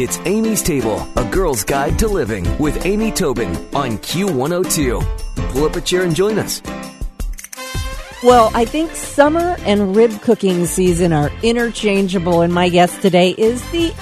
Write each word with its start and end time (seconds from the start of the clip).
It's 0.00 0.20
Amy's 0.26 0.62
Table, 0.62 1.08
a 1.16 1.24
girl's 1.24 1.64
guide 1.64 1.98
to 1.98 2.06
living 2.06 2.46
with 2.58 2.86
Amy 2.86 3.10
Tobin 3.10 3.56
on 3.74 3.98
Q102. 3.98 5.50
Pull 5.50 5.64
up 5.64 5.74
a 5.74 5.80
chair 5.80 6.04
and 6.04 6.14
join 6.14 6.38
us. 6.38 6.62
Well, 8.22 8.52
I 8.54 8.64
think 8.64 8.92
summer 8.92 9.56
and 9.62 9.96
rib 9.96 10.20
cooking 10.20 10.66
season 10.66 11.12
are 11.12 11.32
interchangeable, 11.42 12.42
and 12.42 12.54
my 12.54 12.68
guest 12.68 13.02
today 13.02 13.30
is 13.30 13.60
the 13.72 13.92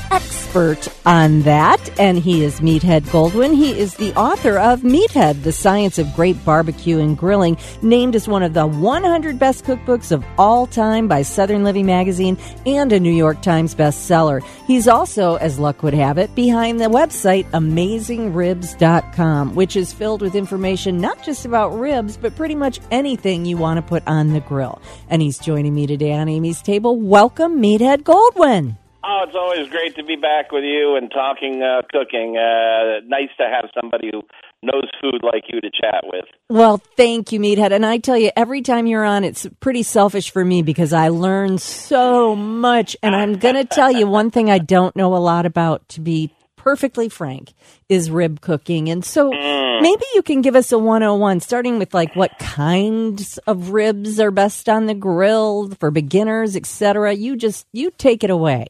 expert 0.57 0.89
on 1.05 1.43
that, 1.43 2.01
and 2.01 2.19
he 2.19 2.43
is 2.43 2.61
Meathead 2.61 3.03
Goldwyn. 3.03 3.55
He 3.55 3.79
is 3.79 3.95
the 3.97 4.15
author 4.15 4.59
of 4.59 4.81
Meathead, 4.81 5.43
The 5.43 5.53
Science 5.53 5.99
of 5.99 6.15
Great 6.15 6.43
Barbecue 6.47 6.99
and 6.99 7.15
Grilling, 7.17 7.59
named 7.83 8.17
as 8.17 8.27
one 8.27 8.43
of 8.43 8.55
the 8.55 8.67
100 8.67 9.39
best 9.39 9.65
cookbooks 9.65 10.13
of 10.13 10.25
all 10.39 10.67
time 10.67 11.09
by 11.09 11.21
Southern 11.21 11.63
Living 11.63 11.85
Magazine 11.85 12.39
and 12.65 12.91
a 12.91 12.99
New 12.99 13.13
York 13.13 13.43
Times 13.43 13.75
bestseller. 13.75 14.43
He's 14.67 14.89
also, 14.89 15.35
as 15.37 15.59
luck 15.59 15.83
would 15.83 15.93
have 15.93 16.17
it, 16.17 16.35
behind 16.35 16.81
the 16.81 16.87
website 16.87 17.45
AmazingRibs.com, 17.51 19.55
which 19.55 19.77
is 19.77 19.93
filled 19.93 20.23
with 20.23 20.35
information 20.35 20.99
not 20.99 21.23
just 21.23 21.45
about 21.45 21.79
ribs, 21.79 22.17
but 22.17 22.35
pretty 22.35 22.55
much 22.55 22.81
anything 22.91 23.45
you 23.45 23.59
want 23.59 23.77
to 23.77 23.83
put 23.83 24.03
on 24.07 24.33
the 24.33 24.41
grill. 24.41 24.81
And 25.11 25.21
he's 25.21 25.39
joining 25.39 25.75
me 25.75 25.87
today 25.87 26.15
on 26.15 26.31
Amy's 26.31 26.63
Table. 26.63 26.99
Welcome, 26.99 27.61
Meathead 27.61 28.05
Goldwyn. 28.05 28.79
Oh, 29.09 29.23
it's 29.27 29.37
always 29.37 29.69
great 29.69 29.95
to 29.97 30.03
be 30.03 30.17
back 30.17 30.51
with 30.51 30.65
you 30.65 30.97
and 30.97 31.11
talking 31.13 31.63
uh, 31.63 31.83
cooking. 31.93 32.37
Uh, 32.37 33.01
nice 33.07 33.29
to 33.39 33.45
have 33.45 33.71
somebody 33.81 34.11
who 34.13 34.23
knows 34.63 34.85
food 35.01 35.21
like 35.23 35.45
you 35.49 35.61
to 35.61 35.71
chat 35.71 36.03
with. 36.05 36.25
Well, 36.51 36.79
thank 36.97 37.31
you, 37.31 37.39
Meathead. 37.39 37.71
And 37.73 37.87
I 37.87 37.99
tell 37.99 38.17
you, 38.19 38.31
every 38.35 38.63
time 38.63 38.87
you're 38.89 39.05
on, 39.05 39.23
it's 39.23 39.47
pretty 39.61 39.85
selfish 39.85 40.31
for 40.31 40.45
me 40.45 40.63
because 40.63 40.93
I 40.93 41.09
learn 41.09 41.59
so 41.59 42.35
much. 42.35 42.97
And 43.01 43.15
I'm 43.15 43.35
going 43.39 43.55
to 43.55 43.65
tell 43.65 43.93
you 43.93 44.09
one 44.09 44.33
thing 44.33 44.51
I 44.51 44.59
don't 44.59 44.97
know 44.97 45.15
a 45.15 45.19
lot 45.19 45.47
about, 45.47 45.89
to 45.91 46.01
be 46.01 46.33
perfectly 46.57 47.09
frank, 47.09 47.53
is 47.89 48.11
rib 48.11 48.41
cooking. 48.41 48.89
And 48.89 49.05
so 49.05 49.31
Mm. 49.31 49.83
maybe 49.83 50.05
you 50.15 50.23
can 50.23 50.41
give 50.41 50.57
us 50.57 50.73
a 50.73 50.79
101, 50.79 51.39
starting 51.41 51.79
with 51.79 51.95
like 51.95 52.17
what 52.17 52.37
kinds 52.41 53.39
of 53.47 53.71
ribs 53.71 54.19
are 54.19 54.31
best 54.33 54.69
on 54.69 54.87
the 54.87 54.95
grill 54.95 55.71
for 55.79 55.93
beginners, 55.93 56.57
etc. 56.57 57.13
You 57.13 57.37
just, 57.37 57.67
you 57.73 57.93
take 57.99 58.25
it 58.25 58.31
away. 58.31 58.67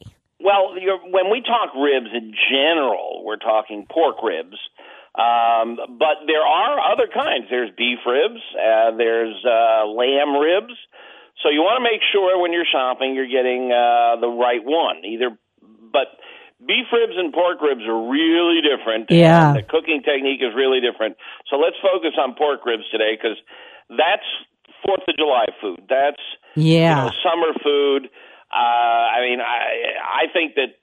Well, 0.47 0.79
you're, 0.79 0.99
when 1.11 1.27
we 1.29 1.41
talk 1.43 1.75
ribs 1.75 2.07
in 2.15 2.31
general, 2.47 3.23
we're 3.25 3.35
talking 3.35 3.85
pork 3.91 4.23
ribs. 4.23 4.55
Um, 5.11 5.75
but 5.99 6.23
there 6.25 6.45
are 6.45 6.79
other 6.93 7.07
kinds. 7.11 7.47
There's 7.49 7.71
beef 7.75 7.99
ribs. 8.07 8.39
Uh, 8.55 8.95
there's 8.95 9.35
uh, 9.43 9.87
lamb 9.91 10.37
ribs. 10.39 10.71
So 11.43 11.49
you 11.49 11.59
want 11.67 11.83
to 11.83 11.83
make 11.83 11.99
sure 12.13 12.39
when 12.39 12.53
you're 12.53 12.69
shopping 12.71 13.13
you're 13.13 13.27
getting 13.27 13.73
uh, 13.75 14.21
the 14.23 14.31
right 14.31 14.63
one. 14.63 15.03
Either, 15.03 15.35
but 15.91 16.15
beef 16.63 16.87
ribs 16.95 17.17
and 17.17 17.33
pork 17.33 17.59
ribs 17.61 17.83
are 17.83 18.07
really 18.07 18.61
different. 18.63 19.11
Yeah. 19.11 19.51
The 19.51 19.63
cooking 19.67 20.01
technique 20.01 20.39
is 20.39 20.55
really 20.55 20.79
different. 20.79 21.17
So 21.49 21.57
let's 21.57 21.75
focus 21.83 22.15
on 22.17 22.35
pork 22.35 22.63
ribs 22.65 22.87
today 22.89 23.19
because 23.19 23.37
that's 23.89 24.25
Fourth 24.85 25.01
of 25.09 25.17
July 25.17 25.45
food. 25.59 25.81
That's 25.89 26.21
you 26.55 26.77
Yeah. 26.79 27.05
know, 27.05 27.11
summer 27.25 27.51
food. 27.63 28.09
Uh, 28.51 28.55
I 28.55 29.21
mean, 29.21 29.39
I 29.41 30.27
I 30.27 30.33
think 30.33 30.55
that 30.55 30.79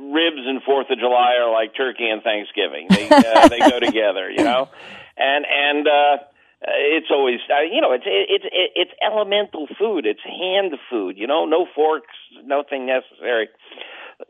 ribs 0.00 0.44
and 0.46 0.62
Fourth 0.62 0.90
of 0.90 0.98
July 0.98 1.36
are 1.40 1.52
like 1.52 1.76
turkey 1.76 2.08
and 2.08 2.22
Thanksgiving. 2.22 2.88
They 2.88 3.08
uh, 3.08 3.48
they 3.52 3.58
go 3.58 3.80
together, 3.80 4.30
you 4.30 4.44
know, 4.44 4.68
and 5.16 5.44
and 5.44 5.86
uh, 5.86 6.16
it's 6.62 7.10
always 7.10 7.40
uh, 7.50 7.62
you 7.62 7.80
know 7.80 7.92
it's 7.92 8.06
it's 8.06 8.44
it's 8.48 8.92
elemental 9.04 9.66
food. 9.78 10.06
It's 10.06 10.22
hand 10.22 10.74
food, 10.90 11.18
you 11.18 11.26
know, 11.26 11.44
no 11.44 11.66
forks, 11.74 12.14
nothing 12.44 12.86
necessary. 12.86 13.48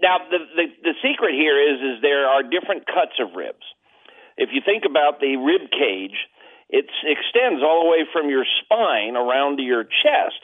Now 0.00 0.19
the 0.30 0.39
the 0.56 0.67
the 0.83 0.94
secret 1.02 1.34
here 1.34 1.61
is 1.61 1.80
is 1.80 2.02
there 2.02 2.27
are 2.27 2.42
different 2.42 2.86
cuts 2.86 3.20
of 3.20 3.36
ribs. 3.36 3.64
If 4.36 4.50
you 4.52 4.62
think 4.64 4.84
about 4.89 5.20
the 5.20 5.36
rib 5.36 5.70
cage, 5.70 6.17
it 6.70 6.86
extends 7.05 7.62
all 7.62 7.85
the 7.85 7.90
way 7.90 8.08
from 8.12 8.30
your 8.30 8.46
spine 8.64 9.14
around 9.14 9.58
to 9.58 9.62
your 9.62 9.85
chest. 9.85 10.40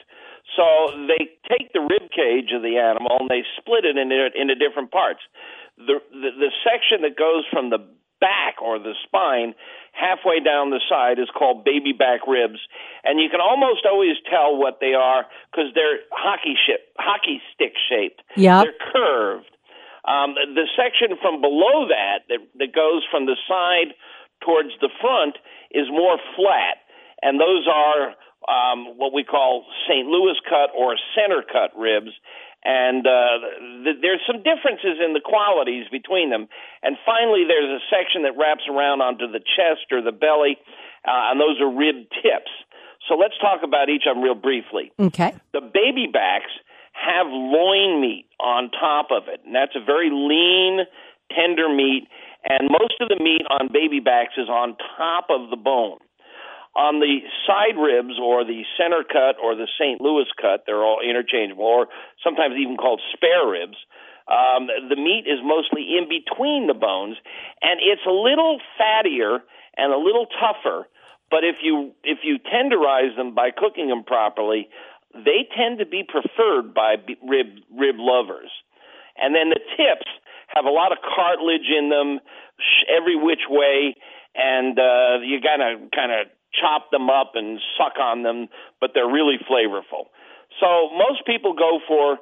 So 0.55 0.91
they 1.07 1.31
take 1.47 1.73
the 1.73 1.81
rib 1.81 2.09
cage 2.11 2.51
of 2.55 2.61
the 2.61 2.77
animal 2.77 3.17
and 3.19 3.29
they 3.29 3.43
split 3.57 3.85
it 3.85 3.97
into, 3.97 4.29
into 4.35 4.55
different 4.55 4.91
parts. 4.91 5.21
The, 5.77 6.03
the 6.11 6.31
the 6.35 6.51
section 6.63 7.07
that 7.07 7.15
goes 7.15 7.47
from 7.51 7.69
the 7.69 7.79
back 8.19 8.61
or 8.61 8.79
the 8.79 8.93
spine 9.07 9.55
halfway 9.93 10.39
down 10.39 10.69
the 10.69 10.81
side 10.87 11.19
is 11.19 11.27
called 11.31 11.63
baby 11.63 11.93
back 11.93 12.27
ribs, 12.27 12.59
and 13.03 13.19
you 13.19 13.29
can 13.29 13.39
almost 13.41 13.85
always 13.85 14.15
tell 14.29 14.57
what 14.57 14.79
they 14.79 14.93
are 14.93 15.25
because 15.51 15.71
they're 15.73 16.03
hockey 16.11 16.55
ship 16.67 16.91
hockey 16.97 17.41
stick 17.53 17.73
shaped. 17.89 18.21
Yep. 18.35 18.63
They're 18.63 18.81
curved. 18.91 19.51
Um, 20.03 20.35
the 20.35 20.67
section 20.75 21.15
from 21.21 21.41
below 21.41 21.87
that, 21.87 22.27
that 22.29 22.39
that 22.59 22.71
goes 22.73 23.03
from 23.09 23.25
the 23.25 23.35
side 23.47 23.95
towards 24.43 24.69
the 24.81 24.89
front 25.01 25.37
is 25.71 25.87
more 25.89 26.17
flat, 26.35 26.83
and 27.21 27.39
those 27.39 27.67
are 27.67 28.15
um, 28.49 28.97
what 28.97 29.13
we 29.13 29.23
call 29.23 29.65
St. 29.87 30.07
Louis 30.07 30.35
cut 30.49 30.73
or 30.73 30.97
center 31.13 31.45
cut 31.45 31.77
ribs. 31.77 32.09
And 32.65 33.07
uh, 33.07 33.85
th- 33.85 34.01
there's 34.01 34.19
some 34.27 34.43
differences 34.43 34.99
in 34.99 35.13
the 35.13 35.23
qualities 35.23 35.85
between 35.91 36.29
them. 36.29 36.49
And 36.83 36.97
finally, 37.05 37.45
there's 37.47 37.69
a 37.69 37.79
section 37.87 38.23
that 38.23 38.35
wraps 38.35 38.67
around 38.67 38.99
onto 39.01 39.31
the 39.31 39.39
chest 39.39 39.93
or 39.93 40.01
the 40.01 40.11
belly, 40.11 40.57
uh, 41.07 41.31
and 41.31 41.39
those 41.39 41.61
are 41.61 41.71
rib 41.71 42.09
tips. 42.19 42.51
So 43.07 43.15
let's 43.15 43.37
talk 43.39 43.61
about 43.63 43.87
each 43.87 44.03
of 44.09 44.15
them 44.15 44.23
real 44.23 44.35
briefly. 44.35 44.91
Okay. 44.99 45.31
The 45.53 45.61
baby 45.61 46.09
backs 46.11 46.51
have 46.91 47.27
loin 47.31 48.01
meat 48.01 48.27
on 48.41 48.71
top 48.71 49.07
of 49.11 49.29
it, 49.31 49.39
and 49.45 49.55
that's 49.55 49.75
a 49.75 49.83
very 49.83 50.09
lean, 50.11 50.83
tender 51.31 51.69
meat. 51.69 52.09
And 52.43 52.67
most 52.69 52.95
of 52.99 53.07
the 53.07 53.23
meat 53.23 53.43
on 53.49 53.71
baby 53.71 53.99
backs 53.99 54.33
is 54.37 54.49
on 54.49 54.75
top 54.97 55.27
of 55.29 55.49
the 55.49 55.55
bone. 55.55 55.99
On 56.79 57.03
the 57.03 57.19
side 57.43 57.75
ribs 57.75 58.15
or 58.15 58.45
the 58.47 58.63
center 58.79 59.03
cut 59.03 59.35
or 59.35 59.51
the 59.53 59.67
St. 59.75 59.99
Louis 59.99 60.31
cut, 60.39 60.63
they're 60.65 60.79
all 60.79 61.03
interchangeable, 61.03 61.65
or 61.65 61.87
sometimes 62.23 62.55
even 62.55 62.77
called 62.77 63.01
spare 63.11 63.43
ribs. 63.43 63.75
Um, 64.31 64.71
the 64.87 64.95
meat 64.95 65.27
is 65.27 65.43
mostly 65.43 65.97
in 65.99 66.07
between 66.07 66.67
the 66.67 66.73
bones, 66.73 67.17
and 67.61 67.83
it's 67.83 68.05
a 68.07 68.15
little 68.15 68.61
fattier 68.79 69.43
and 69.75 69.91
a 69.91 69.97
little 69.97 70.27
tougher. 70.39 70.87
But 71.29 71.43
if 71.43 71.57
you 71.61 71.91
if 72.03 72.19
you 72.23 72.39
tenderize 72.39 73.11
them 73.17 73.35
by 73.35 73.51
cooking 73.51 73.89
them 73.89 74.05
properly, 74.05 74.69
they 75.13 75.51
tend 75.51 75.79
to 75.79 75.85
be 75.85 76.07
preferred 76.07 76.73
by 76.73 76.95
rib 77.27 77.59
rib 77.75 77.95
lovers. 77.99 78.51
And 79.19 79.35
then 79.35 79.49
the 79.49 79.59
tips 79.75 80.07
have 80.55 80.63
a 80.63 80.71
lot 80.71 80.93
of 80.93 80.99
cartilage 81.03 81.67
in 81.67 81.89
them, 81.89 82.19
every 82.87 83.17
which 83.19 83.43
way, 83.49 83.95
and 84.33 84.79
uh, 84.79 85.19
you 85.27 85.41
gotta 85.41 85.75
kind 85.93 86.11
of 86.13 86.31
chop 86.53 86.91
them 86.91 87.09
up 87.09 87.33
and 87.35 87.59
suck 87.77 87.99
on 87.99 88.23
them, 88.23 88.47
but 88.81 88.91
they're 88.93 89.09
really 89.09 89.37
flavorful. 89.49 90.09
So 90.59 90.89
most 90.97 91.25
people 91.25 91.53
go 91.53 91.79
for 91.87 92.17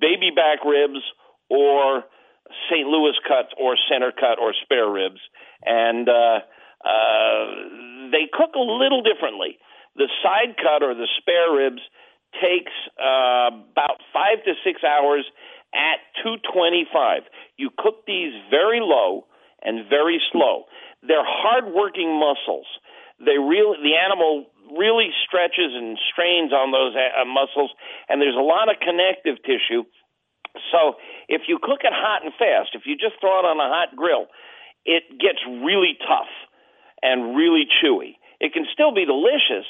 baby 0.00 0.30
back 0.34 0.64
ribs 0.64 1.00
or 1.50 2.04
St. 2.70 2.86
Louis 2.86 3.14
cut 3.26 3.50
or 3.58 3.76
center 3.90 4.12
cut 4.12 4.38
or 4.40 4.54
spare 4.62 4.90
ribs, 4.90 5.20
and 5.64 6.08
uh, 6.08 6.38
uh, 6.84 7.44
they 8.10 8.30
cook 8.32 8.54
a 8.54 8.62
little 8.62 9.02
differently. 9.02 9.58
The 9.96 10.08
side 10.22 10.56
cut 10.56 10.82
or 10.82 10.94
the 10.94 11.08
spare 11.18 11.52
ribs 11.52 11.82
takes 12.40 12.72
uh, 13.00 13.50
about 13.72 13.98
five 14.12 14.44
to 14.44 14.52
six 14.64 14.82
hours 14.84 15.24
at 15.74 15.98
225. 16.22 17.22
You 17.56 17.70
cook 17.76 18.06
these 18.06 18.32
very 18.50 18.80
low 18.80 19.26
and 19.62 19.88
very 19.88 20.20
slow. 20.32 20.64
They're 21.02 21.26
hard-working 21.26 22.08
muscles. 22.18 22.66
They 23.18 23.38
really 23.38 23.78
the 23.82 23.96
animal 23.96 24.46
really 24.76 25.10
stretches 25.24 25.72
and 25.72 25.96
strains 26.12 26.52
on 26.52 26.72
those 26.72 26.94
uh, 26.94 27.24
muscles, 27.24 27.70
and 28.08 28.20
there's 28.20 28.36
a 28.36 28.44
lot 28.44 28.68
of 28.68 28.76
connective 28.80 29.42
tissue. 29.44 29.84
So 30.72 30.96
if 31.28 31.42
you 31.48 31.58
cook 31.60 31.80
it 31.84 31.92
hot 31.92 32.24
and 32.24 32.32
fast, 32.34 32.74
if 32.74 32.82
you 32.86 32.96
just 32.96 33.20
throw 33.20 33.40
it 33.40 33.46
on 33.46 33.60
a 33.60 33.68
hot 33.68 33.94
grill, 33.94 34.26
it 34.84 35.04
gets 35.20 35.40
really 35.46 35.96
tough 36.00 36.32
and 37.02 37.36
really 37.36 37.64
chewy. 37.82 38.16
It 38.40 38.52
can 38.52 38.66
still 38.72 38.92
be 38.92 39.04
delicious, 39.04 39.66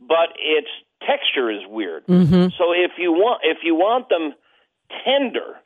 but 0.00 0.36
its 0.38 0.68
texture 1.06 1.50
is 1.50 1.62
weird. 1.68 2.06
Mm-hmm. 2.06 2.52
So 2.56 2.72
if 2.72 2.92
you 2.98 3.12
want 3.12 3.40
if 3.44 3.58
you 3.62 3.74
want 3.74 4.08
them 4.08 4.32
tender, 5.04 5.60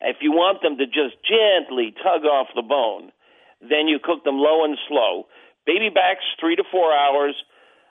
if 0.00 0.16
you 0.20 0.32
want 0.32 0.62
them 0.62 0.76
to 0.78 0.86
just 0.86 1.16
gently 1.24 1.94
tug 2.02 2.24
off 2.24 2.48
the 2.54 2.62
bone, 2.62 3.12
then 3.60 3.88
you 3.88 3.98
cook 4.02 4.24
them 4.24 4.38
low 4.38 4.64
and 4.64 4.76
slow. 4.88 5.26
Baby 5.66 5.90
backs 5.92 6.24
three 6.38 6.56
to 6.56 6.64
four 6.70 6.92
hours. 6.92 7.34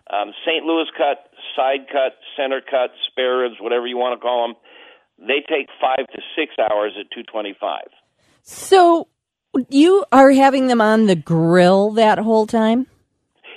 Um, 0.10 0.34
St. 0.46 0.66
Louis 0.66 0.90
cut, 0.98 1.30
side 1.56 1.86
cut, 1.92 2.18
center 2.36 2.62
cut, 2.62 2.92
spare 3.12 3.40
ribs, 3.40 3.56
whatever 3.62 3.86
you 3.86 3.98
want 3.98 4.20
to 4.20 4.22
call 4.22 4.48
them. 4.48 4.56
They 5.20 5.46
take 5.48 5.68
five 5.80 6.08
to 6.08 6.22
six 6.36 6.54
hours 6.58 6.94
at 7.00 7.12
225. 7.12 7.82
So 8.42 9.08
you 9.70 10.06
are 10.12 10.32
having 10.32 10.68
them 10.68 10.82
on 10.82 11.06
the 11.06 11.16
grill 11.16 11.92
that 11.92 12.18
whole 12.18 12.48
time? 12.48 12.88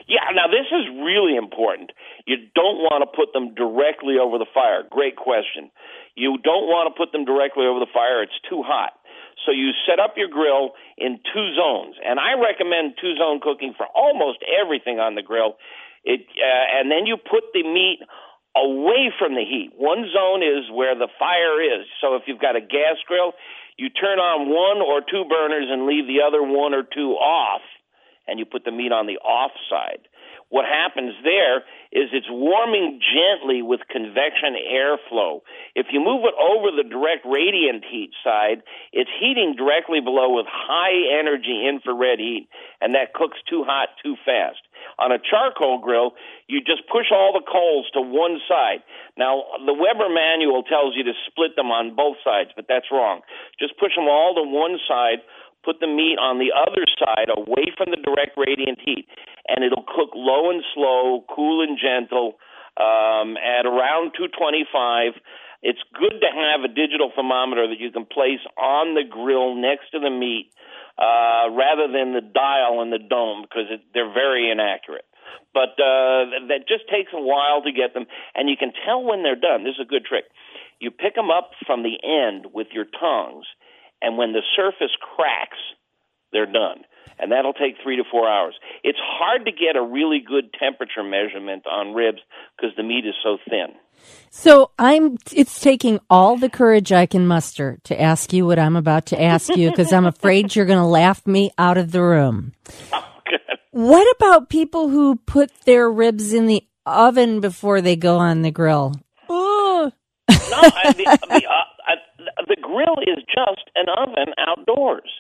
Yeah, 0.09 0.29
now 0.35 0.49
this 0.51 0.67
is 0.69 0.85
really 1.05 1.37
important. 1.37 1.93
You 2.27 2.37
don't 2.55 2.85
want 2.85 3.01
to 3.01 3.17
put 3.17 3.33
them 3.33 3.55
directly 3.55 4.17
over 4.21 4.39
the 4.39 4.51
fire. 4.53 4.83
Great 4.91 5.17
question. 5.17 5.71
You 6.15 6.37
don't 6.43 6.67
want 6.67 6.93
to 6.93 6.99
put 6.99 7.13
them 7.13 7.25
directly 7.25 7.65
over 7.65 7.81
the 7.81 7.91
fire. 7.93 8.23
It's 8.23 8.37
too 8.49 8.63
hot. 8.63 8.93
So 9.45 9.51
you 9.51 9.73
set 9.87 9.99
up 9.99 10.15
your 10.17 10.29
grill 10.29 10.73
in 10.97 11.19
two 11.33 11.49
zones, 11.59 11.97
and 12.05 12.21
I 12.21 12.39
recommend 12.39 12.95
two 13.01 13.17
zone 13.17 13.41
cooking 13.43 13.75
for 13.77 13.87
almost 13.95 14.39
everything 14.47 15.01
on 15.01 15.15
the 15.15 15.23
grill. 15.23 15.57
It 16.05 16.27
uh, 16.39 16.79
and 16.79 16.91
then 16.91 17.07
you 17.07 17.17
put 17.17 17.45
the 17.53 17.63
meat 17.63 18.01
away 18.57 19.11
from 19.19 19.35
the 19.35 19.43
heat. 19.43 19.73
One 19.77 20.07
zone 20.13 20.43
is 20.43 20.71
where 20.71 20.95
the 20.95 21.09
fire 21.19 21.63
is. 21.63 21.87
So 22.01 22.17
if 22.17 22.23
you've 22.27 22.41
got 22.41 22.57
a 22.57 22.61
gas 22.61 23.01
grill, 23.07 23.33
you 23.77 23.89
turn 23.89 24.19
on 24.19 24.51
one 24.51 24.85
or 24.85 25.01
two 25.01 25.25
burners 25.29 25.67
and 25.71 25.87
leave 25.87 26.07
the 26.07 26.21
other 26.27 26.43
one 26.43 26.75
or 26.75 26.83
two 26.83 27.17
off, 27.17 27.63
and 28.29 28.39
you 28.39 28.45
put 28.45 28.65
the 28.65 28.73
meat 28.73 28.93
on 28.93 29.07
the 29.07 29.19
off 29.19 29.53
side. 29.71 30.07
What 30.53 30.69
happens 30.69 31.17
there 31.25 31.65
is 31.97 32.13
it's 32.13 32.29
warming 32.29 33.01
gently 33.01 33.63
with 33.65 33.81
convection 33.89 34.53
airflow. 34.53 35.41
If 35.75 35.87
you 35.97 35.99
move 36.05 36.29
it 36.29 36.37
over 36.37 36.69
the 36.69 36.85
direct 36.85 37.25
radiant 37.25 37.89
heat 37.89 38.13
side, 38.23 38.61
it's 38.93 39.09
heating 39.17 39.57
directly 39.57 40.05
below 40.05 40.37
with 40.37 40.45
high 40.45 41.17
energy 41.17 41.65
infrared 41.65 42.21
heat, 42.21 42.53
and 42.83 42.93
that 42.93 43.17
cooks 43.17 43.41
too 43.49 43.65
hot 43.65 43.97
too 44.05 44.21
fast. 44.29 44.61
On 45.01 45.09
a 45.11 45.17
charcoal 45.17 45.81
grill, 45.81 46.13
you 46.49 46.61
just 46.61 46.85
push 46.93 47.09
all 47.09 47.33
the 47.33 47.49
coals 47.49 47.89
to 47.97 48.03
one 48.05 48.37
side. 48.45 48.85
Now, 49.17 49.57
the 49.65 49.73
Weber 49.73 50.13
manual 50.13 50.65
tells 50.65 50.93
you 51.01 51.05
to 51.05 51.17
split 51.33 51.57
them 51.57 51.73
on 51.73 51.97
both 51.97 52.21
sides, 52.23 52.51
but 52.55 52.67
that's 52.69 52.93
wrong. 52.93 53.23
Just 53.59 53.81
push 53.81 53.97
them 53.97 54.05
all 54.05 54.37
to 54.37 54.45
one 54.45 54.77
side 54.87 55.25
put 55.65 55.81
the 55.81 55.87
meat 55.87 56.19
on 56.19 56.39
the 56.39 56.51
other 56.51 56.85
side 56.99 57.31
away 57.31 57.71
from 57.79 57.91
the 57.91 58.01
direct 58.03 58.35
radiant 58.37 58.79
heat, 58.83 59.07
and 59.49 59.65
it'll 59.65 59.85
cook 59.87 60.11
low 60.15 60.51
and 60.51 60.63
slow, 60.75 61.25
cool 61.35 61.63
and 61.63 61.79
gentle 61.79 62.39
um, 62.77 63.37
at 63.37 63.67
around 63.67 64.15
225. 64.17 65.15
It's 65.63 65.83
good 65.95 66.19
to 66.21 66.31
have 66.31 66.65
a 66.65 66.69
digital 66.69 67.13
thermometer 67.15 67.69
that 67.69 67.79
you 67.79 67.91
can 67.91 68.07
place 68.07 68.43
on 68.59 68.95
the 68.95 69.05
grill 69.09 69.55
next 69.55 69.91
to 69.93 70.01
the 70.01 70.11
meat 70.11 70.51
uh, 70.99 71.51
rather 71.55 71.87
than 71.87 72.15
the 72.15 72.23
dial 72.23 72.83
in 72.83 72.91
the 72.91 72.99
dome 72.99 73.43
because 73.43 73.71
it, 73.71 73.81
they're 73.95 74.13
very 74.13 74.51
inaccurate. 74.51 75.07
But 75.55 75.79
uh, 75.79 76.49
that 76.49 76.67
just 76.67 76.89
takes 76.89 77.13
a 77.13 77.21
while 77.21 77.63
to 77.63 77.73
get 77.73 77.95
them, 77.95 78.07
and 78.35 78.49
you 78.49 78.57
can 78.57 78.73
tell 78.85 79.03
when 79.05 79.23
they're 79.23 79.37
done. 79.37 79.65
This 79.65 79.77
is 79.79 79.87
a 79.87 79.89
good 79.89 80.05
trick. 80.05 80.25
You 80.81 80.91
pick 80.91 81.15
them 81.15 81.31
up 81.31 81.51
from 81.67 81.85
the 81.85 81.95
end 82.03 82.53
with 82.53 82.69
your 82.73 82.87
tongues 82.87 83.47
and 84.03 84.19
when 84.19 84.33
the 84.33 84.43
surface 84.57 84.91
cracks, 85.01 85.63
they're 86.33 86.51
done. 86.51 86.83
And 87.19 87.33
that'll 87.33 87.53
take 87.53 87.77
three 87.83 87.97
to 87.97 88.05
four 88.11 88.29
hours. 88.29 88.55
It's 88.83 88.99
hard 89.01 89.45
to 89.47 89.53
get 89.53 89.77
a 89.77 89.83
really 89.83 90.21
good 90.27 90.53
temperature 90.59 91.03
measurement 91.03 91.65
on 91.67 91.95
ribs 91.95 92.21
because 92.57 92.75
the 92.77 92.83
meat 92.83 93.07
is 93.07 93.15
so 93.23 93.39
thin. 93.49 93.75
So 94.31 94.73
I'm. 94.79 95.17
It's 95.33 95.61
taking 95.61 96.01
all 96.11 96.37
the 96.37 96.51
courage 96.51 96.93
I 96.93 97.07
can 97.07 97.27
muster 97.27 97.79
to 97.85 98.01
ask 98.01 98.33
you 98.33 98.47
what 98.47 98.59
I'm 98.59 98.77
about 98.77 99.07
to 99.07 99.23
ask 99.23 99.55
you 99.55 99.71
because 99.71 99.93
I'm 99.93 100.07
afraid 100.07 100.57
you're 100.57 100.67
going 100.67 100.79
to 100.79 100.85
laugh 100.85 101.25
me 101.27 101.53
out 101.59 101.79
of 101.79 101.93
the 101.93 102.03
room. 102.03 102.53
Oh, 102.93 103.05
what 103.71 104.17
about 104.17 104.49
people 104.49 104.89
who 104.89 105.17
put 105.17 105.53
their 105.65 105.89
ribs 105.89 106.33
in 106.33 106.47
the 106.47 106.67
oven 106.85 107.41
before 107.41 107.81
they 107.81 107.95
go 107.95 108.17
on 108.17 108.43
the 108.43 108.51
grill? 108.51 108.95
no, 110.53 110.61
I, 110.63 110.93
the, 110.93 111.19
the, 111.29 111.47
uh, 111.47 112.45
the 112.49 112.57
grill 112.61 112.97
is 113.07 113.25
just 113.25 113.71
an 113.75 113.87
oven 113.97 114.35
outdoors. 114.39 115.11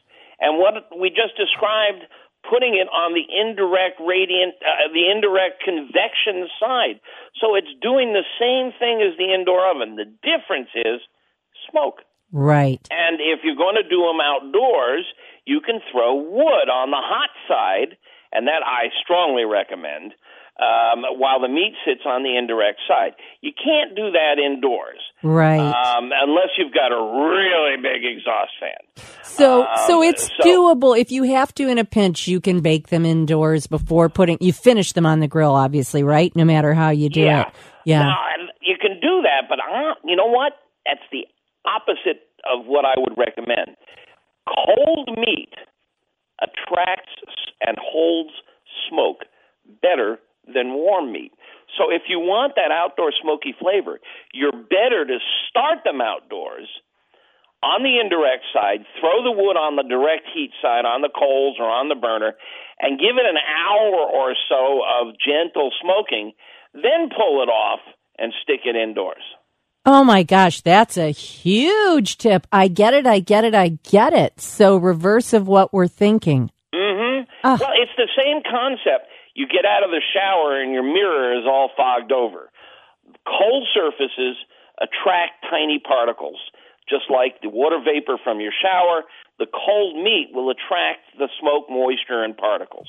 And 0.42 0.58
what 0.58 0.90
we 0.90 1.08
just 1.08 1.38
described, 1.38 2.02
putting 2.42 2.74
it 2.74 2.90
on 2.90 3.14
the 3.14 3.22
indirect 3.22 4.02
radiant, 4.02 4.58
uh, 4.58 4.90
the 4.90 5.06
indirect 5.06 5.62
convection 5.62 6.50
side. 6.58 6.98
So 7.38 7.54
it's 7.54 7.70
doing 7.78 8.10
the 8.12 8.26
same 8.42 8.74
thing 8.74 8.98
as 9.06 9.14
the 9.16 9.30
indoor 9.30 9.62
oven. 9.70 9.94
The 9.94 10.10
difference 10.26 10.74
is 10.74 10.98
smoke. 11.70 12.02
Right. 12.32 12.82
And 12.90 13.22
if 13.22 13.46
you're 13.46 13.60
going 13.60 13.78
to 13.78 13.86
do 13.86 14.02
them 14.02 14.18
outdoors, 14.18 15.06
you 15.46 15.60
can 15.60 15.78
throw 15.92 16.16
wood 16.16 16.66
on 16.66 16.90
the 16.90 16.98
hot 16.98 17.30
side, 17.46 17.96
and 18.32 18.48
that 18.48 18.66
I 18.66 18.90
strongly 19.04 19.44
recommend 19.44 20.14
um, 20.60 21.02
while 21.18 21.40
the 21.40 21.48
meat 21.48 21.74
sits 21.84 22.02
on 22.06 22.22
the 22.22 22.36
indirect 22.36 22.80
side. 22.86 23.14
You 23.40 23.52
can't 23.52 23.96
do 23.96 24.10
that 24.12 24.38
indoors, 24.38 25.00
right? 25.22 25.58
Um, 25.58 26.10
unless 26.12 26.50
you've 26.58 26.74
got 26.74 26.92
a 26.92 27.00
really 27.00 27.76
big 27.76 28.04
exhaust 28.04 28.52
fan. 28.60 29.06
So, 29.24 29.62
um, 29.62 29.68
so 29.86 30.02
it's 30.02 30.28
so, 30.28 30.44
doable. 30.44 30.98
If 30.98 31.10
you 31.10 31.24
have 31.24 31.54
to 31.54 31.68
in 31.68 31.78
a 31.78 31.84
pinch, 31.84 32.28
you 32.28 32.40
can 32.40 32.60
bake 32.60 32.88
them 32.88 33.06
indoors 33.06 33.66
before 33.66 34.08
putting. 34.08 34.38
You 34.40 34.52
finish 34.52 34.92
them 34.92 35.06
on 35.06 35.20
the 35.20 35.28
grill, 35.28 35.54
obviously, 35.54 36.02
right? 36.02 36.34
No 36.36 36.44
matter 36.44 36.74
how 36.74 36.90
you 36.90 37.08
do 37.08 37.20
yeah. 37.20 37.48
it. 37.48 37.54
Yeah, 37.84 38.12
you 38.60 38.76
can 38.80 39.00
do 39.00 39.22
that, 39.22 39.48
but 39.48 39.58
uh, 39.58 39.94
you 40.04 40.14
know 40.14 40.26
what? 40.26 40.52
That's 40.86 41.02
the 41.10 41.26
opposite 41.64 42.22
of 42.44 42.66
what 42.66 42.84
I 42.84 42.94
would 42.96 43.16
recommend. 43.16 43.76
Cold 44.46 45.10
meat 45.16 45.52
attracts 46.40 47.12
and 47.60 47.76
holds 47.80 48.30
smoke 48.88 49.24
better 49.80 50.18
than 50.54 50.74
warm 50.74 51.12
meat. 51.12 51.32
So 51.78 51.90
if 51.90 52.02
you 52.08 52.20
want 52.20 52.54
that 52.56 52.70
outdoor 52.70 53.12
smoky 53.22 53.54
flavor, 53.58 53.98
you're 54.32 54.52
better 54.52 55.04
to 55.06 55.18
start 55.48 55.84
them 55.84 56.00
outdoors 56.00 56.68
on 57.62 57.82
the 57.82 58.00
indirect 58.00 58.44
side, 58.52 58.84
throw 59.00 59.22
the 59.22 59.30
wood 59.30 59.56
on 59.56 59.76
the 59.76 59.86
direct 59.88 60.26
heat 60.34 60.50
side 60.60 60.84
on 60.84 61.00
the 61.00 61.08
coals 61.08 61.56
or 61.60 61.70
on 61.70 61.88
the 61.88 61.94
burner, 61.94 62.34
and 62.80 62.98
give 62.98 63.16
it 63.16 63.24
an 63.24 63.38
hour 63.38 64.02
or 64.04 64.34
so 64.48 64.82
of 64.82 65.14
gentle 65.16 65.70
smoking, 65.80 66.32
then 66.74 67.08
pull 67.08 67.42
it 67.42 67.48
off 67.48 67.80
and 68.18 68.34
stick 68.42 68.60
it 68.64 68.76
indoors. 68.76 69.22
Oh 69.86 70.04
my 70.04 70.22
gosh, 70.22 70.60
that's 70.60 70.96
a 70.96 71.10
huge 71.10 72.18
tip. 72.18 72.46
I 72.52 72.68
get 72.68 72.94
it, 72.94 73.06
I 73.06 73.20
get 73.20 73.44
it, 73.44 73.54
I 73.54 73.78
get 73.82 74.12
it. 74.12 74.40
So 74.40 74.76
reverse 74.76 75.32
of 75.32 75.48
what 75.48 75.72
we're 75.72 75.88
thinking. 75.88 76.50
Mm-hmm. 76.74 77.30
Well, 77.44 77.72
it's 77.74 77.92
the 77.96 78.08
same 78.16 78.42
concept. 78.42 79.08
You 79.34 79.46
get 79.46 79.64
out 79.64 79.82
of 79.82 79.90
the 79.90 80.02
shower 80.12 80.60
and 80.60 80.72
your 80.72 80.82
mirror 80.82 81.38
is 81.38 81.44
all 81.46 81.70
fogged 81.76 82.12
over. 82.12 82.50
Cold 83.26 83.68
surfaces 83.72 84.36
attract 84.80 85.44
tiny 85.50 85.78
particles, 85.78 86.38
just 86.88 87.04
like 87.10 87.40
the 87.40 87.48
water 87.48 87.78
vapor 87.82 88.18
from 88.22 88.40
your 88.40 88.52
shower. 88.52 89.04
The 89.38 89.46
cold 89.46 89.96
meat 89.96 90.30
will 90.32 90.50
attract 90.50 91.16
the 91.18 91.28
smoke, 91.40 91.66
moisture, 91.70 92.22
and 92.22 92.36
particles. 92.36 92.88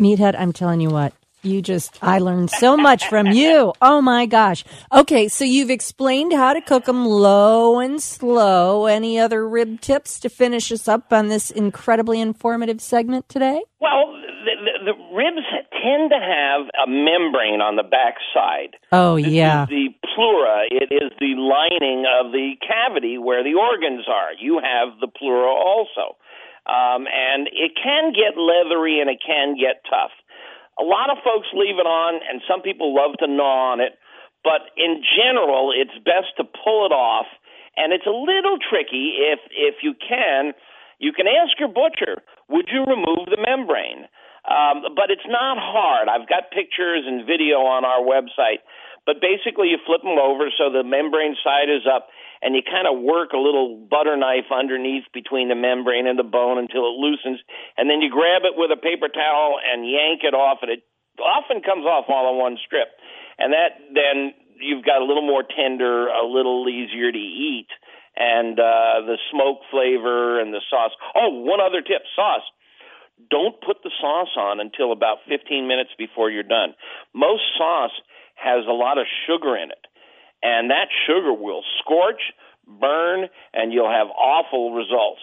Meathead, 0.00 0.34
I'm 0.38 0.52
telling 0.52 0.80
you 0.80 0.90
what, 0.90 1.12
you 1.42 1.62
just, 1.62 1.98
I 2.02 2.18
learned 2.18 2.50
so 2.50 2.76
much 2.76 3.06
from 3.08 3.28
you. 3.28 3.72
Oh 3.80 4.00
my 4.00 4.26
gosh. 4.26 4.64
Okay, 4.92 5.28
so 5.28 5.44
you've 5.44 5.70
explained 5.70 6.32
how 6.32 6.52
to 6.52 6.60
cook 6.60 6.86
them 6.86 7.06
low 7.06 7.78
and 7.78 8.02
slow. 8.02 8.86
Any 8.86 9.18
other 9.18 9.48
rib 9.48 9.80
tips 9.80 10.20
to 10.20 10.28
finish 10.28 10.72
us 10.72 10.88
up 10.88 11.12
on 11.12 11.28
this 11.28 11.50
incredibly 11.50 12.20
informative 12.20 12.80
segment 12.80 13.28
today? 13.28 13.62
Well, 13.80 14.12
the, 14.44 14.54
the, 14.64 14.92
the 14.92 15.14
ribs 15.14 15.46
tend 15.70 16.10
to 16.10 16.18
have 16.18 16.66
a 16.74 16.90
membrane 16.90 17.60
on 17.60 17.76
the 17.76 17.82
back 17.82 18.16
side. 18.34 18.76
Oh, 18.90 19.16
this 19.16 19.28
yeah. 19.28 19.66
the 19.66 19.88
pleura. 20.14 20.66
It 20.70 20.92
is 20.92 21.12
the 21.20 21.34
lining 21.38 22.04
of 22.06 22.32
the 22.32 22.54
cavity 22.66 23.18
where 23.18 23.44
the 23.44 23.54
organs 23.54 24.06
are. 24.08 24.32
You 24.38 24.60
have 24.62 24.98
the 25.00 25.08
pleura 25.08 25.50
also. 25.50 26.16
Um, 26.66 27.06
and 27.08 27.48
it 27.48 27.72
can 27.82 28.12
get 28.12 28.36
leathery 28.36 29.00
and 29.00 29.08
it 29.08 29.20
can 29.24 29.56
get 29.56 29.80
tough. 29.88 30.12
A 30.78 30.84
lot 30.84 31.10
of 31.10 31.18
folks 31.24 31.48
leave 31.52 31.78
it 31.78 31.86
on, 31.86 32.20
and 32.22 32.40
some 32.46 32.62
people 32.62 32.94
love 32.94 33.18
to 33.18 33.26
gnaw 33.26 33.74
on 33.74 33.80
it. 33.80 33.98
But 34.44 34.70
in 34.78 35.02
general, 35.02 35.74
it's 35.74 35.94
best 36.06 36.38
to 36.38 36.44
pull 36.44 36.86
it 36.86 36.94
off. 36.94 37.26
And 37.76 37.92
it's 37.92 38.06
a 38.06 38.14
little 38.14 38.58
tricky 38.58 39.18
if 39.18 39.38
if 39.50 39.82
you 39.82 39.94
can. 39.94 40.54
You 40.98 41.12
can 41.12 41.26
ask 41.30 41.54
your 41.58 41.70
butcher, 41.70 42.22
would 42.50 42.66
you 42.72 42.82
remove 42.82 43.30
the 43.30 43.38
membrane? 43.38 44.10
Um, 44.48 44.82
but 44.98 45.14
it's 45.14 45.26
not 45.28 45.58
hard. 45.58 46.08
I've 46.08 46.26
got 46.28 46.50
pictures 46.50 47.06
and 47.06 47.22
video 47.26 47.62
on 47.62 47.84
our 47.84 48.02
website. 48.02 48.66
But 49.06 49.22
basically, 49.22 49.68
you 49.70 49.78
flip 49.86 50.02
them 50.02 50.18
over 50.18 50.50
so 50.50 50.70
the 50.70 50.82
membrane 50.82 51.36
side 51.42 51.70
is 51.70 51.86
up, 51.86 52.08
and 52.42 52.54
you 52.54 52.62
kind 52.62 52.86
of 52.86 53.02
work 53.02 53.32
a 53.32 53.40
little 53.40 53.76
butter 53.90 54.16
knife 54.16 54.50
underneath 54.54 55.04
between 55.12 55.48
the 55.48 55.58
membrane 55.58 56.06
and 56.06 56.18
the 56.18 56.26
bone 56.26 56.58
until 56.58 56.86
it 56.86 56.94
loosens, 56.98 57.40
and 57.76 57.90
then 57.90 58.00
you 58.00 58.10
grab 58.10 58.42
it 58.44 58.54
with 58.56 58.70
a 58.70 58.80
paper 58.80 59.08
towel 59.08 59.58
and 59.58 59.88
yank 59.88 60.22
it 60.22 60.34
off, 60.34 60.58
and 60.62 60.70
it 60.70 60.82
often 61.18 61.62
comes 61.62 61.84
off 61.84 62.06
all 62.08 62.30
in 62.32 62.38
one 62.38 62.56
strip. 62.64 62.88
And 63.38 63.52
that 63.52 63.78
then 63.94 64.34
you've 64.60 64.84
got 64.84 65.02
a 65.02 65.06
little 65.06 65.26
more 65.26 65.42
tender, 65.42 66.08
a 66.08 66.26
little 66.26 66.68
easier 66.68 67.10
to 67.10 67.18
eat, 67.18 67.70
and 68.16 68.58
uh, 68.58 69.06
the 69.06 69.18
smoke 69.30 69.62
flavor 69.70 70.40
and 70.40 70.52
the 70.52 70.62
sauce. 70.70 70.92
Oh, 71.14 71.30
one 71.42 71.60
other 71.60 71.82
tip: 71.82 72.02
sauce. 72.14 72.46
Don't 73.30 73.60
put 73.60 73.82
the 73.82 73.90
sauce 74.00 74.38
on 74.38 74.60
until 74.60 74.92
about 74.92 75.18
15 75.28 75.66
minutes 75.66 75.90
before 75.98 76.30
you're 76.30 76.46
done. 76.46 76.74
Most 77.12 77.42
sauce 77.58 77.94
has 78.36 78.62
a 78.68 78.72
lot 78.72 78.96
of 78.96 79.06
sugar 79.26 79.56
in 79.56 79.70
it 79.72 79.87
and 80.42 80.70
that 80.70 80.88
sugar 81.06 81.32
will 81.32 81.62
scorch, 81.80 82.20
burn, 82.66 83.28
and 83.52 83.72
you'll 83.72 83.90
have 83.90 84.08
awful 84.08 84.72
results. 84.72 85.20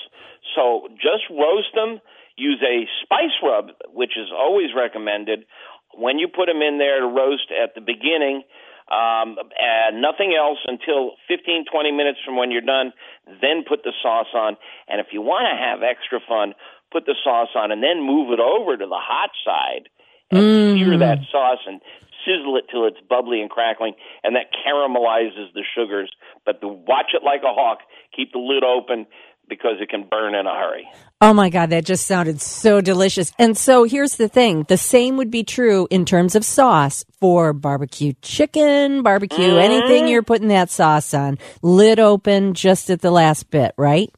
So 0.56 0.88
just 0.96 1.24
roast 1.30 1.74
them. 1.74 2.00
Use 2.38 2.62
a 2.62 2.86
spice 3.04 3.36
rub, 3.42 3.72
which 3.94 4.18
is 4.18 4.28
always 4.36 4.76
recommended 4.76 5.46
when 5.94 6.20
you 6.20 6.28
put 6.28 6.48
them 6.48 6.62
in 6.62 6.78
there 6.78 7.00
to 7.00 7.08
roast 7.08 7.48
at 7.52 7.76
the 7.76 7.82
beginning. 7.82 8.44
Um, 8.86 9.38
and 9.58 10.00
nothing 10.02 10.38
else 10.38 10.60
until 10.68 11.18
15, 11.28 11.66
20 11.72 11.92
minutes 11.92 12.20
from 12.24 12.38
when 12.38 12.52
you're 12.52 12.62
done. 12.62 12.94
Then 13.42 13.64
put 13.68 13.84
the 13.84 13.94
sauce 14.04 14.30
on. 14.36 14.58
And 14.88 15.02
if 15.02 15.08
you 15.12 15.22
want 15.22 15.48
to 15.50 15.58
have 15.58 15.82
extra 15.82 16.20
fun, 16.28 16.54
put 16.92 17.06
the 17.06 17.16
sauce 17.24 17.50
on 17.56 17.72
and 17.72 17.82
then 17.82 18.06
move 18.06 18.32
it 18.32 18.40
over 18.40 18.78
to 18.78 18.86
the 18.86 19.02
hot 19.02 19.32
side 19.44 19.90
and 20.30 20.40
mm. 20.40 20.78
sear 20.78 20.98
that 20.98 21.20
sauce 21.32 21.60
and 21.66 21.82
sizzle 22.26 22.58
it 22.58 22.66
till 22.72 22.88
it's 22.88 23.00
bubbly 23.08 23.42
and 23.42 23.50
crackling, 23.50 23.94
and 24.24 24.36
that 24.36 24.48
caramelizes 24.66 25.54
the 25.54 25.64
sugars. 25.76 26.12
But 26.46 26.62
the, 26.62 26.68
watch 26.68 27.14
it 27.14 27.24
like 27.24 27.42
a 27.44 27.54
hawk. 27.54 27.80
Keep 28.16 28.34
the 28.34 28.40
lid 28.40 28.64
open 28.64 29.06
because 29.48 29.78
it 29.80 29.90
can 29.90 30.08
burn 30.10 30.36
in 30.36 30.48
a 30.48 30.54
hurry. 30.54 30.88
Oh 31.22 31.34
my 31.34 31.50
God, 31.50 31.70
that 31.70 31.86
just 31.86 32.08
sounded 32.08 32.42
so 32.42 32.82
delicious. 32.82 33.32
And 33.40 33.58
so 33.58 33.84
here's 33.84 34.16
the 34.16 34.28
thing 34.28 34.66
the 34.68 34.78
same 34.78 35.18
would 35.18 35.32
be 35.32 35.44
true 35.44 35.88
in 35.90 36.06
terms 36.06 36.36
of 36.36 36.44
sauce 36.44 37.06
for 37.20 37.54
barbecue 37.54 38.14
chicken, 38.22 39.04
barbecue, 39.04 39.38
mm-hmm. 39.38 39.58
anything 39.58 40.08
you're 40.08 40.24
putting 40.24 40.50
that 40.50 40.70
sauce 40.70 41.14
on. 41.14 41.38
Lid 41.62 42.00
open 42.00 42.54
just 42.54 42.90
at 42.90 43.02
the 43.02 43.12
last 43.12 43.50
bit, 43.50 43.74
right? 43.78 44.12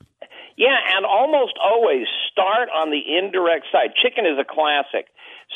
Yeah, 0.58 0.74
and 0.74 1.06
almost 1.06 1.54
always 1.62 2.10
start 2.34 2.74
on 2.74 2.90
the 2.90 2.98
indirect 2.98 3.70
side. 3.70 3.94
Chicken 3.94 4.26
is 4.26 4.42
a 4.42 4.44
classic. 4.44 5.06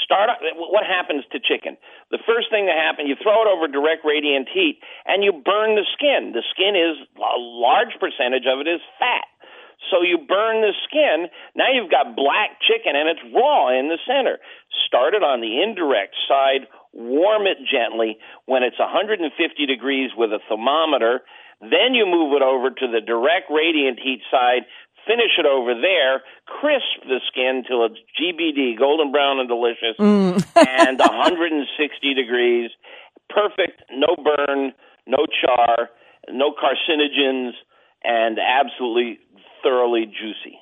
Start. 0.05 0.29
What 0.55 0.85
happens 0.85 1.25
to 1.33 1.41
chicken? 1.41 1.75
The 2.13 2.21
first 2.21 2.53
thing 2.53 2.69
that 2.69 2.77
happens, 2.77 3.09
you 3.09 3.17
throw 3.17 3.41
it 3.41 3.49
over 3.49 3.65
direct 3.65 4.05
radiant 4.05 4.47
heat, 4.53 4.77
and 5.09 5.25
you 5.25 5.33
burn 5.33 5.73
the 5.73 5.89
skin. 5.97 6.37
The 6.37 6.45
skin 6.53 6.77
is 6.77 7.01
a 7.17 7.37
large 7.41 7.97
percentage 7.97 8.45
of 8.45 8.61
it 8.61 8.69
is 8.69 8.79
fat. 9.01 9.25
So 9.89 10.05
you 10.05 10.21
burn 10.21 10.61
the 10.61 10.77
skin. 10.85 11.27
Now 11.57 11.73
you've 11.73 11.89
got 11.89 12.15
black 12.15 12.61
chicken 12.61 12.93
and 12.93 13.09
it's 13.09 13.25
raw 13.33 13.73
in 13.73 13.89
the 13.89 13.97
center. 14.05 14.37
Start 14.85 15.15
it 15.17 15.25
on 15.25 15.41
the 15.41 15.57
indirect 15.63 16.13
side. 16.29 16.69
Warm 16.93 17.47
it 17.49 17.57
gently 17.65 18.21
when 18.45 18.61
it's 18.61 18.77
150 18.77 19.25
degrees 19.65 20.11
with 20.15 20.29
a 20.29 20.39
thermometer. 20.47 21.25
Then 21.61 21.93
you 21.93 22.05
move 22.05 22.33
it 22.33 22.41
over 22.41 22.69
to 22.69 22.87
the 22.89 23.01
direct 23.01 23.49
radiant 23.49 23.99
heat 23.99 24.21
side 24.29 24.69
finish 25.07 25.37
it 25.37 25.45
over 25.45 25.73
there, 25.73 26.21
crisp 26.45 27.07
the 27.07 27.19
skin 27.27 27.63
till 27.67 27.85
it's 27.85 27.99
GBD, 28.19 28.77
golden 28.77 29.11
brown 29.11 29.39
and 29.39 29.49
delicious, 29.49 29.97
mm. 29.99 30.33
and 30.55 30.99
160 30.99 32.13
degrees, 32.13 32.71
perfect, 33.29 33.81
no 33.91 34.15
burn, 34.15 34.73
no 35.07 35.25
char, 35.41 35.89
no 36.29 36.53
carcinogens, 36.53 37.51
and 38.03 38.37
absolutely 38.39 39.19
thoroughly 39.63 40.05
juicy. 40.05 40.57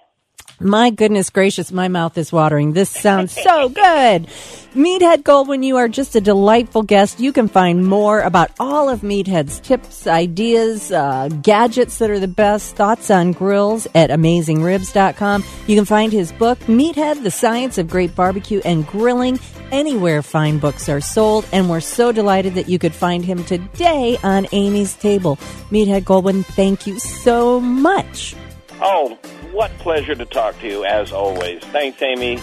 My 0.62 0.90
goodness 0.90 1.30
gracious, 1.30 1.72
my 1.72 1.88
mouth 1.88 2.18
is 2.18 2.34
watering. 2.34 2.74
This 2.74 2.90
sounds 2.90 3.32
so 3.32 3.70
good. 3.70 4.28
Meathead 4.76 5.24
Goldwyn, 5.24 5.64
you 5.66 5.78
are 5.78 5.88
just 5.88 6.18
a 6.18 6.22
delightful 6.22 6.84
guest. 6.84 7.22
You 7.22 7.32
can 7.32 7.48
find 7.48 7.88
more 7.88 8.20
about 8.20 8.52
all 8.60 8.90
of 8.90 9.00
Meathead's 9.00 9.62
tips, 9.62 10.06
ideas, 10.06 10.92
uh, 10.92 11.30
gadgets 11.42 11.98
that 12.00 12.10
are 12.10 12.20
the 12.20 12.28
best, 12.28 12.76
thoughts 12.76 13.10
on 13.10 13.32
grills 13.32 13.88
at 13.96 14.10
AmazingRibs.com. 14.10 15.46
You 15.66 15.76
can 15.78 15.86
find 15.86 16.12
his 16.12 16.34
book, 16.34 16.60
Meathead, 16.68 17.24
The 17.24 17.32
Science 17.32 17.78
of 17.78 17.90
Great 17.90 18.14
Barbecue 18.14 18.62
and 18.66 18.86
Grilling, 18.86 19.40
anywhere 19.72 20.22
fine 20.22 20.60
books 20.60 20.90
are 20.90 21.02
sold. 21.02 21.48
And 21.54 21.70
we're 21.70 21.80
so 21.80 22.12
delighted 22.12 22.56
that 22.56 22.68
you 22.68 22.80
could 22.80 22.94
find 22.94 23.24
him 23.24 23.46
today 23.46 24.18
on 24.24 24.46
Amy's 24.52 24.94
Table. 24.96 25.38
Meathead 25.72 26.04
Goldwyn, 26.04 26.44
thank 26.44 26.86
you 26.86 27.00
so 27.00 27.62
much. 27.62 28.36
Oh, 28.82 29.18
what 29.52 29.72
pleasure 29.80 30.16
to 30.16 30.26
talk 30.26 30.60
to 30.60 30.68
you, 30.68 30.86
as 30.86 31.12
always. 31.12 31.62
Thanks, 31.66 32.02
Amy. 32.02 32.40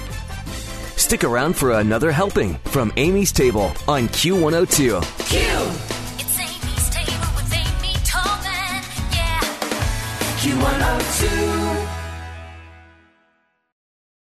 Stick 0.97 1.25
around 1.25 1.55
for 1.57 1.73
another 1.73 2.11
helping 2.11 2.55
from 2.65 2.93
Amy's 2.97 3.33
Table 3.33 3.73
on 3.87 4.09
Q102. 4.09 5.01
Q! 5.29 5.39
It's 6.19 6.39
Amy's 6.41 6.91
Table 6.91 7.29
with 7.37 7.53
Amy 7.55 7.95
Tobin, 8.05 8.83
yeah. 9.13 9.41
Q102. 10.41 11.56